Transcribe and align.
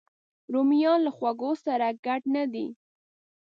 رومیان 0.53 0.99
له 1.05 1.11
خوږو 1.17 1.51
سره 1.65 1.87
ګډ 2.05 2.21
نه 2.35 2.43
دي 2.53 2.67